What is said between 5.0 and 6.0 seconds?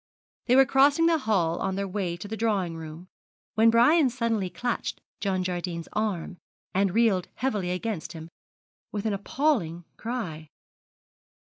John Jardine's